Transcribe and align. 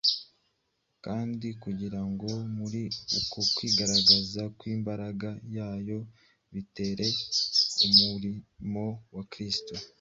kandi 1.05 1.47
kugira 1.63 2.01
ngo 2.09 2.29
muri 2.57 2.83
uku 3.19 3.39
kwigaragaza 3.55 4.41
kw’imbaraga 4.57 5.29
yayo 5.57 5.99
bitere 6.53 7.05
umurimo 7.87 8.85
wa 9.15 9.23
Kristo 9.31 9.73